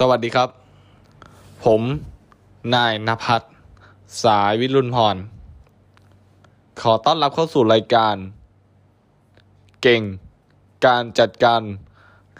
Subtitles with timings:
[0.00, 0.48] สวัสดีครับ
[1.64, 1.82] ผม
[2.74, 3.42] นายนภัส
[4.24, 5.16] สายวิรุณพร
[6.80, 8.16] ขอต้อนรับเข้าสู่รายการ
[9.82, 10.02] เก่ง
[10.86, 11.60] การจัดการ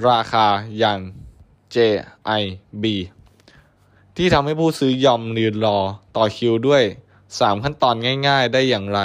[0.09, 0.47] ราคา
[0.79, 0.99] อย่าง
[1.75, 2.85] JIB
[4.17, 5.79] ที่ทำให้ผู้ซื้อยอมยืนรอ
[6.17, 6.83] ต่อคิวด้วย
[7.25, 7.95] 3 ขั้นตอน
[8.29, 9.01] ง่ายๆได้อย่างไร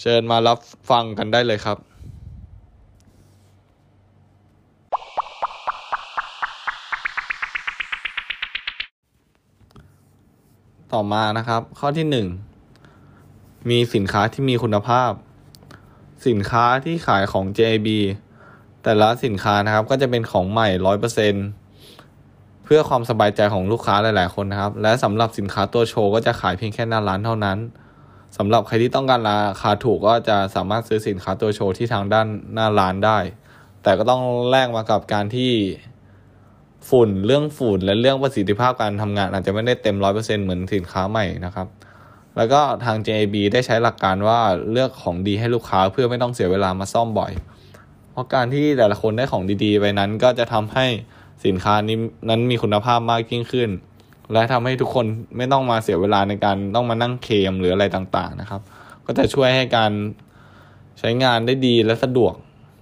[0.00, 0.58] เชิญมารับ
[0.90, 1.78] ฟังกันได้เลยครับ
[10.92, 12.26] ต่อมานะครับ ข้อที่หนึ่ง
[13.70, 15.10] มีสินค้าที่มีคุณภาพ
[16.28, 17.88] สินค้าที่ขายของ JB
[18.82, 21.34] แต่ละสินค้านะครับก็จะเป็นของใหม่ร้อยเปอร์เซ็น
[22.64, 27.58] เพื่อความสบายใจของลูกค้าหลาย ๆ คนนะครับ และสำหรับสินค้าตัวโชว์ก็จะขายเพียงแค่หน้าร้านเท่านั้น
[28.36, 33.18] สำหรับใครที่ต้องการราคาถูกก็จะสามารถซื้อสินค้าตัวโชว์ที่ทางด้านหน้าร้านได้
[33.82, 35.52] แต่ก็ต้องแลกมากับการที่
[36.88, 41.66] ฝุ่นเรื่องฝุ่นและเรื่องประสิทธิภาพการทำงาน อาจจะไม่ได้เต็มร้อยเปอร์เซ็นเหมือนสินค้าใหม่นะครับ
[42.36, 47.32] แล้วก็ทาง JAB ได้ใช้หลักการว่าเลือกของดีให้ลูกค้าเพื่อไม่ต้องเสียเวลามาซ่อมบ่อย
[48.12, 50.86] เพราะการที่แต่ละคนได้ของดีๆไปนั้น ก็จะทำให้
[51.46, 51.96] สินค้านี้
[52.28, 53.70] นั้นมีคุณภาพมากยิ่งขึ้น
[54.32, 55.06] และทำให้ทุกคน
[55.36, 58.60] ไม่ต้องมาเสียเวลาในการต้องมานั่งเคมหรืออะไรต่างๆนะครับ
[59.06, 59.92] ก็จะช่วยให้การ
[60.98, 62.34] ใช้งานได้ดีและสะดวก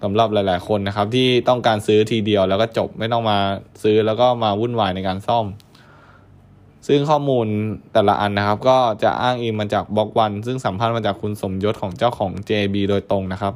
[0.03, 3.39] สำหรับหลาย ๆ คนนะครับ ที่ต้องการซื้อทีเดียวแล้วก็จบไม่ต้องมา
[3.83, 5.47] ซื้อแล้วก็มาวุ่นวายในการซ่อม
[6.87, 7.47] ซึ่งข้อมูล
[7.93, 13.55] แต่ละอันนะครับ ก็จะอ้างอิงมาจากบล็อกวัน ซึ่งสัมพันธ์มาจากคุณสมยศของเจ้าของ JB โดยตรงนะครับ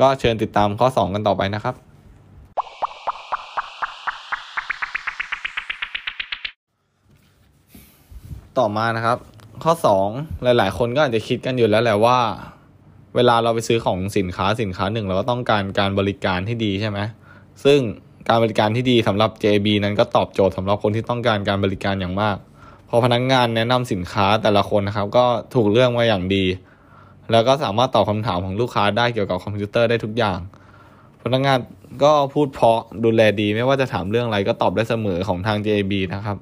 [0.00, 1.74] ก็เชิญติดตามข้อ 2 กันต่อไปนะครับ
[8.58, 9.18] ต่อมานะครับ
[9.64, 9.72] ข้อ
[10.08, 12.18] 2 หลาย ๆ คนก็อาจจะคิดกันอยู่แล้วแหละว่า
[13.16, 16.98] เวลาเราไปซื้อของสินค้าสินค้าหนึ่งเราก็ต้องการการบริการที่ดีใช่ไหม
[17.64, 17.80] ซึ่ง
[18.28, 22.36] การบริการที่ดีสำหรับ JB นั้นก็ตอบโจทย์สำหรับคนที่ต้องการการบริการอย่างมาก
[22.88, 25.24] พอพนักงงานแนะนำสินค้าแต่ละคนนะครับ ก็
[25.54, 26.44] ถูกเรื่องมาอย่างดี
[27.32, 30.38] แล้วก็สามารถตอบคำถามของลูกค้าได้เกี่ยวกับคอมพิวเตอร์ได้ทุกอย่าง
[31.22, 31.58] พนักงาน
[32.04, 36.38] ก็พูดเพราะดูแลดี ไม่ว่าจะถามเรื่องอะไรก็ตอบได้เสมอของทาง JB นะครับ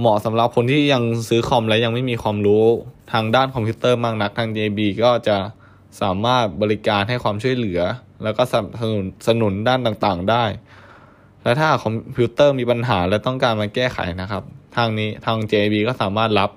[0.00, 2.64] เหมาะสำหรับคนที่อยากซื้อคอมและยังไม่มีความรู้
[3.12, 5.36] ทางด้านคอมพิวเตอร์มากนักทาง JB ก็จะ
[6.00, 7.80] สามารถบริการให้ความช่วยเหลือ
[8.22, 10.44] แล้วก็สนับสนุนสนุนด้านต่างๆ ได้
[11.42, 14.42] และถ้าคอมพิวเตอร์มีปัญหาและต้องการมาแก้ไขนะครับ
[14.76, 16.50] ทางนี้ทาง JIB ก็สามารถรับ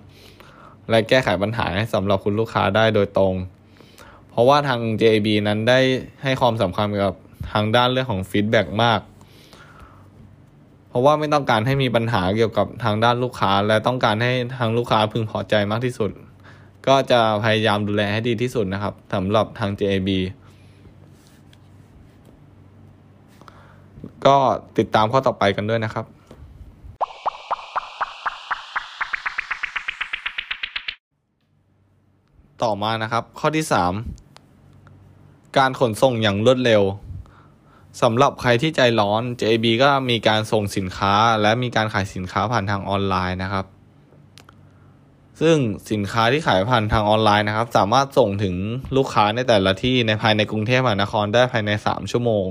[0.90, 3.34] และแก้ไขปัญหาให้สำหรับคุณลูกค้าได้โดยตรง
[4.32, 5.80] เพราะว่าทาง JB นั้นได้
[6.24, 7.14] ให้ความสำคัญกับ
[7.52, 9.00] ทางด้านเรื่องของ feedback มาก
[10.92, 16.12] เพราะว่าไม่ต้องการให้มีปัญหาเกี่ยวกับทางด้านลูกค้า และต้องการให้ทางลูกค้าพึงพอใจมากที่สุด
[16.88, 20.10] ก็จะพยายามดูแลให้ดีที่สุดนะครับสำหรับทาง JAB
[24.26, 24.38] ก็
[24.78, 26.06] ติดตามข้อต่อไปกันด้วยนะครับ
[32.64, 33.66] ต่อมานะครับ ข้อที่
[34.62, 36.84] 3 การขนส่งอย่างรวดเร็ว
[38.02, 43.66] สำหรับใครที่ใจร้อน JB ก็มีการส่งสินค้าและมีการขายสินค้าผ่านทางออนไลน์นะครับ
[45.42, 45.58] ซึ่ง
[45.92, 48.56] สินค้าที่ขายผ่านทางออนไลน์นะครับ สามารถส่งถึง
[48.98, 52.48] ลูกค้าในแต่ละที่ในภายในกรุงเทพมหานครได้ภายใน 3 ชั่วโมง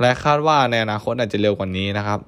[0.00, 2.20] และคาดว่าในอนาคตอาจจะเร็วกว่านี้นะครับ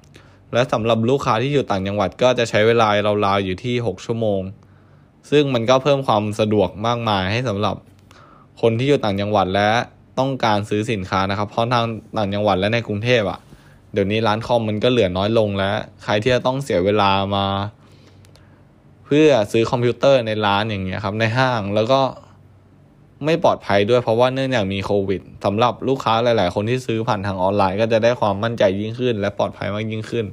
[0.53, 2.87] และสำหรับลูกค้าที่อยู่ต่างจังหวัดก็จะใช้เวลา
[3.25, 4.41] ราวๆอยู่ที่ 6 ชั่วโมง
[5.31, 7.75] ซึ่งมันก็เพิ่มความสะดวกมากมายให้สำหรับ
[8.61, 9.69] คนที่อยู่ต่างจังหวัดและ
[10.19, 11.85] ต้องการซื้อสินค้านะครับ เพราะทาง
[12.17, 13.39] ต่างจังหวัดและในกรุงเทพอะ่ะ
[13.93, 17.45] เดี๋ยวนี้ร้านคอมมันก็เหลือน้อยลงแล้ว ใครที่จะต้องเสียเวลามา
[19.05, 22.01] เพื่อซื้อคอมพิวเตอร์ในร้านอย่างเงี้ยครับ ในห้างแล้วก็
[23.25, 30.25] ไม่ปลอดภัยด้วยเพราะว่าเนื่องจากมีโควิดสำหรับลูกค้าหลาย ๆ คนที่ซื้อผ่านทางออนไลน์ ก็จะได้ความมั่นใจยิ่งขึ้น และปลอดภัยมากยิ่งขึ้น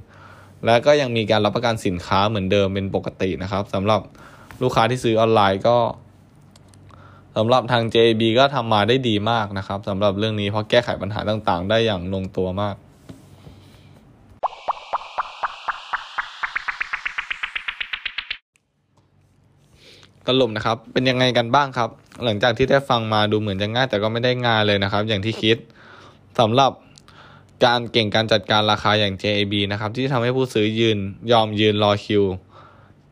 [0.66, 4.00] และก็ยังมีการรับประกันสินค้าเหมือนเดิมเป็นปกตินะครับสำหรับ
[4.62, 5.76] ลูกค้าที่ซื้อออนไลน์ก็
[7.36, 12.76] สำหรับทาง JB ก็ทำมาได้ดีมากนะครับสำหรับเรื่องนี้เพราะแก้ไขปัญหาต่างๆ ได้อย่างลงตัวมาก
[20.26, 21.90] กลุ่มนะครับ เป็นยังไงกันบ้างครับ
[22.24, 25.56] หลังจากที่ได้ฟังมาดูเหมือนจะง่าย แต่ก็ไม่ได้ง่ายเลยนะครับ อย่างที่คิด
[26.38, 26.72] สำหรับ
[27.64, 30.98] การเก่งการจัดการราคาอย่าง JAB นะครับ ที่ทำให้ผู้ซื้อยืน
[31.32, 32.24] ยอมยืนรอคิว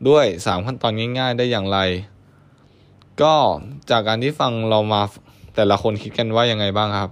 [0.07, 1.79] ด้วย 3 ขั้นตอนง่าย ๆ ได้อย่างไร
[3.21, 3.33] ก็
[3.91, 5.01] จากการที่ฟังเรามา
[5.55, 7.11] แต่ละคนคิดกันว่ายังไงบ้างครับ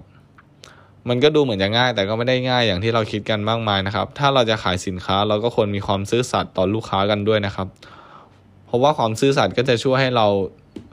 [1.09, 7.67] มันก็ดูเหมือนจะง่าย แต่ก็ไม่ได้ง่ายอย่างที่เราคิดกันมากมายนะครับ ถ้าเราจะขายสินค้าเราก็ควรมีความซื่อสัตย์ต่อลูกค้ากันด้วยนะครับ
[8.65, 10.27] เพราะว่าความซื่อสัตย์ก็จะช่วยให้เรา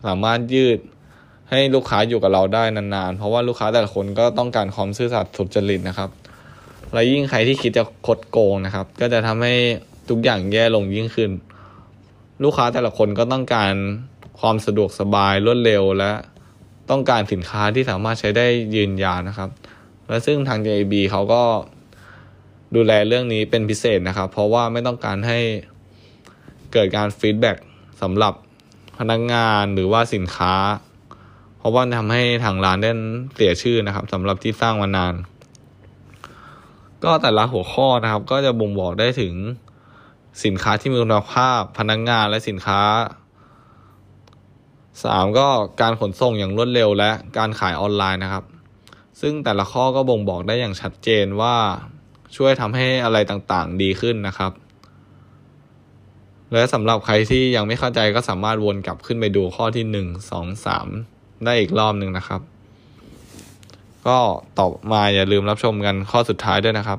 [0.06, 0.78] สามารถยืด
[1.50, 6.10] ให้ลูกค้าอยู่กับเราได้นานๆ เพราะว่าลูกค้าแต่ละคนก็ต้องการความซื่อสัตย์สุจริตนะครับ
[6.92, 9.54] และยิ่งใครที่คิดจะคดโกงนะครับ ก็จะทำให้
[10.08, 11.30] ทุกอย่างแย่ลงยิ่งขึ้น
[12.42, 13.74] ลูกค้าแต่ละคนก็ต้องการ
[14.40, 16.12] ความสะดวกสบายรวดเร็วและ
[16.90, 19.50] ต้องการสินค้าที่สามารถใช้ได้ยืนยาวนะครับ
[20.08, 21.42] และซึ่งทาง JAB เขาก็
[22.74, 25.38] ดูแลเรื่องนี้เป็นพิเศษนะครับ เพราะว่าไม่ต้องการให้
[26.72, 27.56] เกิดการฟีดแบ็ก
[28.02, 28.34] สำหรับ
[28.98, 30.54] พนักงานหรือว่าสินค้า
[31.58, 32.90] เพราะว่าทำให้ทางร้านได้
[33.34, 35.14] เสียชื่อนะครับสำหรับที่สร้างมานาน
[37.04, 39.34] ก็แต่ละหัวข้อนะครับ ก็จะบ่งบอกได้ถึง
[40.44, 42.80] สินค้าที่มีคุณภาพพนักงานและสินค้า
[45.04, 45.48] สามก็
[45.80, 48.44] การขนส่งอย่างรวดเร็วและการขายออนไลน์นะครับ
[49.20, 51.56] ซึ่งแต่ละข้อก็บ่งบอกได้อย่างชัดเจนว่า
[52.36, 54.52] ช่วยทำให้อะไรต่างๆ ดีขึ้นนะครับ
[56.52, 60.88] และสำหรับใครที่ยังไม่เข้าใจก็สามารถวนกลับขึ้นไปดูข้อที่หนึ่งสองสาม
[61.44, 62.40] ได้อีกรอบหนึ่งนะครับ
[64.06, 64.18] ก็
[64.58, 66.98] ต่อมาอย่าลืมรับชมกันข้อสุดท้ายด้วยนะครับ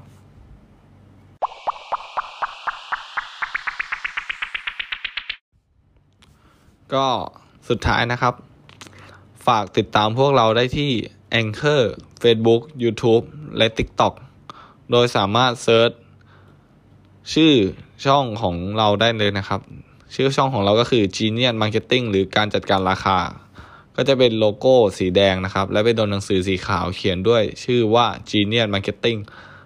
[6.94, 7.08] ก็
[7.68, 8.34] สุดท้ายนะครับ
[9.48, 10.92] ฝากติดตามพวกเราได้ที่
[11.42, 11.82] Anchor
[12.22, 13.24] Facebook YouTube
[13.58, 14.14] และ TikTok
[14.92, 15.92] โดยสามารถเซิร์ช
[17.34, 17.54] ชื่อ
[18.06, 19.62] ช่องของเราได้เลยนะครับ
[20.16, 23.20] ชื่อช่องของเราก็คือ Genius Marketing หรือการจัดการราคา
[23.96, 29.20] ก็จะเป็นโลโก้สีแดงนะครับ และเป็นตัวหนังสือสีขาวเขียนด้วย ชื่อว่า Genius Marketing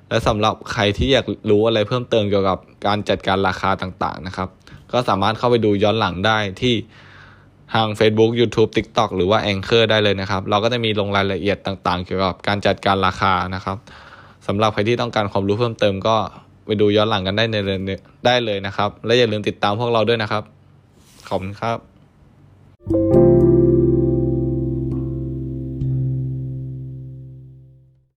[0.10, 4.50] และสำหรับใครที่อยากรู้อะไรเพิ่มเติมเกี่ยวกับการจัดการราคาต่างๆนะครับ
[4.92, 6.76] ก็สามารถเข้าไปดูย้อนหลังได้ที่
[7.74, 13.78] ทาง Facebook YouTube TikTok หรือว่า Anchor ได้เลยนะครับ เราก็จะมีลงรายละเอียดต่างๆ เกี่ยวกับการจัดการราคานะครับ
[14.48, 16.16] สำหรับใครที่ต้องการความรู้เพิ่มเติมก็
[16.66, 17.56] ไปดูย้อนหลังกันได้ใน
[18.26, 20.44] ได้เลยนะครับ และอย่าลืมติดตามพวกเราด้วยนะครับ
[21.28, 23.23] ขอบคุณครับ